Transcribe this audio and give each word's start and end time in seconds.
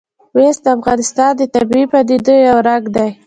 مس 0.37 0.55
د 0.63 0.67
افغانستان 0.77 1.31
د 1.37 1.41
طبیعي 1.55 1.85
پدیدو 1.91 2.33
یو 2.47 2.57
رنګ 2.67 2.83
دی. 2.95 3.09